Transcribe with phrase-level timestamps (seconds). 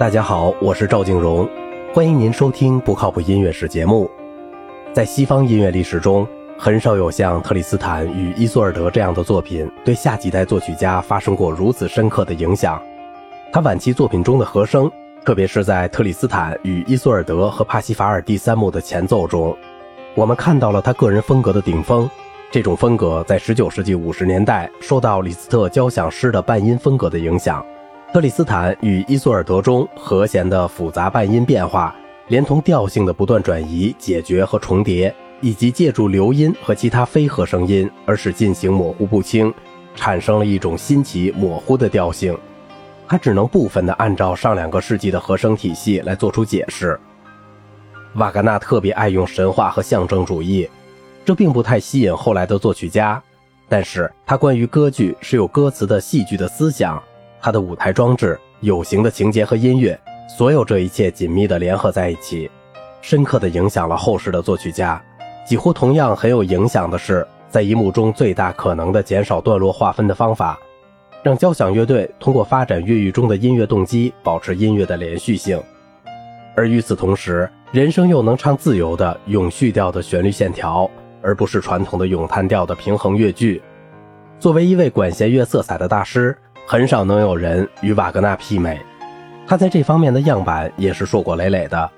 [0.00, 1.46] 大家好，我是赵静荣，
[1.92, 4.10] 欢迎您收听不靠谱音乐史节目。
[4.94, 6.26] 在西方音乐历史中，
[6.56, 12.80] 很少有像特里斯坦与伊索尔德这样的作品对下几代作曲家发生过如此深刻的影响。
[13.52, 14.90] 他晚期作品中的和声，
[15.22, 19.54] 特别是在特里斯坦与伊索尔德和帕西法尔第三幕的前奏中，
[20.14, 22.08] 我们看到了他个人风格的顶峰。
[22.50, 27.62] 这种风格在19世纪50年代受到李斯特交响诗的半音风格的影响。
[28.12, 31.94] 特里斯坦与伊索尔德中和弦的复杂半音变化，
[32.26, 39.54] 连同调性的不断转移、解决和重叠，以及借助流音和其他非和声音而使进行模糊不清，
[39.94, 42.36] 产生了一种新奇模糊的调性。
[43.06, 46.98] 它只能部分地按照上两个世纪的和声体系来做出解释。
[48.14, 50.68] 瓦格纳特别爱用神话和象征主义，
[51.24, 53.22] 这并不太吸引后来的作曲家，
[53.68, 57.00] 但是他关于歌剧是有歌词的戏剧的思想。
[57.42, 62.50] 他的舞台装置、有形的情节和音乐，所有这一切紧密地联合在一起，
[63.00, 65.02] 深刻地影响了后世的作曲家。
[65.46, 70.58] 几乎同样很有影响的是，在一幕中最大可能的减少段落划分的方法，
[71.22, 75.60] 让交响乐队通过发展乐狱中的音乐动机，保持音乐的连续性。
[76.54, 80.88] 而与此同时，人声又能唱自由的永续调的旋律线条，
[81.22, 83.62] 而不是传统的咏叹调的平衡乐句。
[84.38, 86.36] 作为一位管弦乐色彩的大师。
[86.70, 88.80] 很少能有人与瓦格纳媲美，
[89.44, 91.90] 他在这方面的样板也是硕果累累的。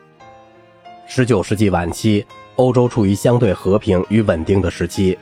[1.06, 2.24] 十九世纪晚期，
[2.56, 5.18] 欧洲处于相对和平与稳定的时期，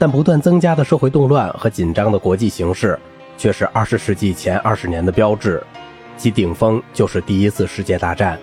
[0.00, 2.98] 但不断增加的社会动乱和紧张的国际形势
[3.36, 5.62] 却是二十世纪前二十年的标志，
[6.16, 8.36] 其顶峰就是第一次世界大战。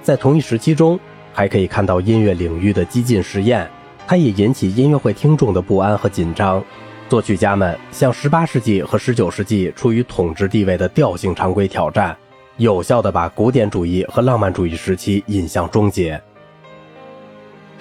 [0.00, 0.98] 在同一时期中，
[1.34, 3.68] 还可以看到音乐领域的激进实验，
[4.06, 6.64] 它也引起音乐会听众的不安和紧张。
[7.08, 12.16] 作曲家们向18世纪和19世纪处于统治地位的调性常规挑战，
[12.56, 16.20] 有效地把古典主义和浪漫主义时期引向终结。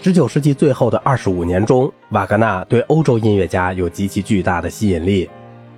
[0.03, 5.27] 19世纪最后的25年中，瓦格纳对欧洲音乐家有极其巨大的吸引力，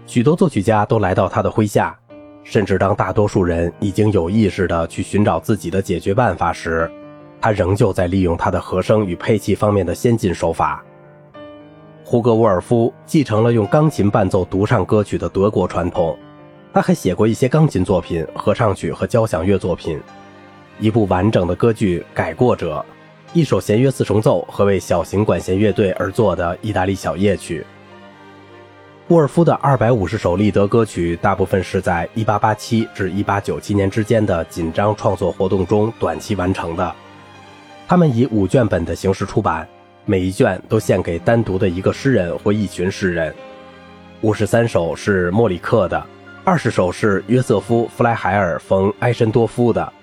[0.05, 1.97] 许多作曲家都来到他的麾下。
[2.43, 6.89] 甚至当大多数人已经有意识地去寻找自己的解决办法时，
[7.41, 10.83] 他仍旧在利用他的和声与配器方面的先进手法。
[12.09, 16.17] 胡格沃尔夫继承了用钢琴伴奏独唱歌曲的德国传统，
[16.73, 19.99] 他还写过一些钢琴作品、合唱曲和交响乐作品，
[20.79, 22.77] 一部完整的歌剧《改过者》，
[23.37, 27.65] 一首弦乐四重奏和为小型管弦乐队而作的意大利小夜曲。
[29.09, 36.95] 沃尔夫的二百五十首立德歌曲，大部分是在1887至1897年之间的紧张创作活动中短期完成的，
[37.85, 39.67] 他们以五卷本的形式出版。
[40.09, 43.35] 每一卷都献给单独的一个诗人或一群诗人。
[44.21, 46.01] 五十三首是莫里克的，
[46.45, 49.93] 二十首是约瑟夫·弗莱海尔·冯·埃申多夫的，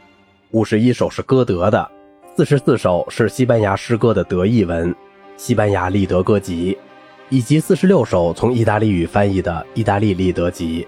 [0.51, 1.91] 五十一首是歌德的，
[2.37, 4.93] 四十四首是西班牙诗歌的德译文
[5.39, 6.77] 《西班牙立德歌集》，
[7.31, 10.83] 以及四十六首从意大利语翻译的《意大利立德集》。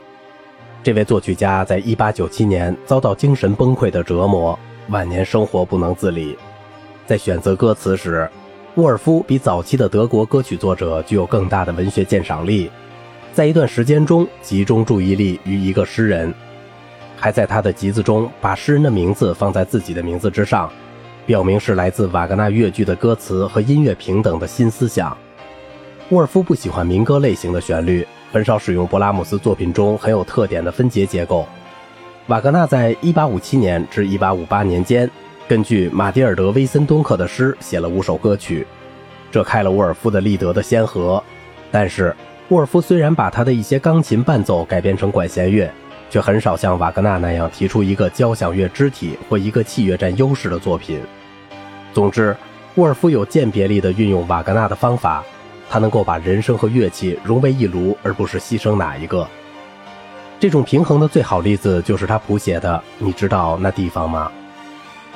[0.83, 4.57] 这位作曲家在一八九七年遭到精神崩溃的折磨，
[4.91, 6.37] 晚年生活不能自理，
[7.07, 8.29] 在选择歌词时。
[8.77, 12.71] 沃尔夫比早期的德国歌曲作者具有更大的文学鉴赏力，
[13.33, 16.35] 在一段时间中集中注意力于一个诗人，
[17.17, 20.71] 还在他的集子中把诗人的名字放在自己的名字之上，
[21.25, 25.17] 表明是来自瓦格纳乐剧的歌词和音乐平等的新思想。
[26.11, 31.47] 沃尔夫不喜欢民歌类型的旋律，很少使用勃拉姆斯作品中很有特点的分节结构。
[32.27, 35.11] 瓦格纳在1857年至1858年间。
[35.49, 38.67] 根据马蒂尔德·威森东克的诗写了五首歌曲，
[39.31, 41.23] 这开了沃尔夫的立德的先河。
[41.71, 42.13] 但是，
[42.49, 45.71] 沃尔夫虽然把他的一些钢琴伴奏改编成管弦乐，
[46.11, 51.01] 却很少像瓦格纳那样提出一个交响乐肢体或一个器乐占优势的作品。
[51.95, 52.37] 总之，
[52.75, 55.23] 沃尔夫有鉴别力地运用瓦格纳的方法，
[55.71, 59.25] 他能够把人声和乐器融为一炉，而不是牺牲哪一个。
[60.41, 64.29] 这种平衡的最好例子就是他谱写的《你知道那地方吗》。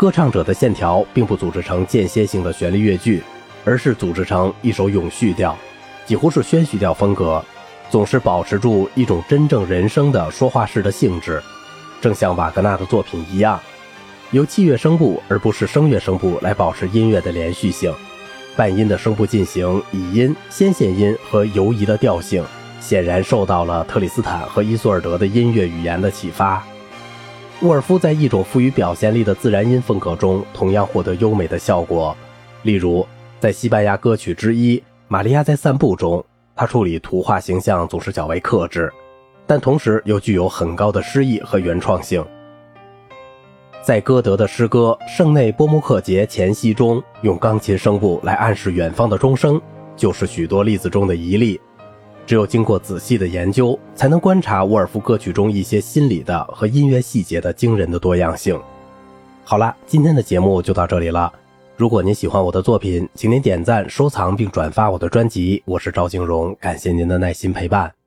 [0.00, 3.22] 歌唱者的线条并不组织成间歇性的旋律乐句，
[3.66, 5.54] 而是组织成一首永续调，
[6.06, 7.44] 几乎是宣叙调风格，
[7.90, 11.42] 总是保持住一种真正人声的说话式的性质，
[12.00, 13.60] 正像瓦格纳的作品一样，
[14.30, 17.92] 由器乐声部而不是声乐声部来保持音乐的连续性。
[18.56, 22.42] 半音的声部进行倚音、先线音和游移的调性，
[22.80, 26.64] 显然受到了特里斯坦和伊索尔德的音乐语言的启发。
[27.62, 32.16] 沃尔夫在一种富于表现力的自然音风格中，同样获得优美的效果。
[32.62, 33.06] 例如，
[33.38, 34.78] 在西班牙歌曲之一
[35.08, 36.24] 《玛利亚在散步》中，
[36.56, 38.90] 他处理图画形象总是较为克制，
[39.46, 42.24] 但同时又具有很高的诗意和原创性。
[43.82, 49.60] 在歌德的诗歌《圣内波穆克节前夕》中，用钢琴声部来暗示远方的钟声，
[49.94, 51.60] 就是许多例子中的一例。
[52.26, 58.60] 只有经过仔细的研究，才能观察沃尔夫歌曲中一些心理的和音乐细节的惊人的多样性。
[59.44, 61.32] 好啦，今天的节目就到这里了。
[61.76, 65.62] 如果您喜欢我的作品，请您点赞、收藏并转发我的专辑。
[65.64, 67.99] 我是赵静荣，感谢您的耐心陪伴。